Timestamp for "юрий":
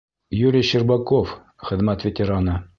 0.45-0.65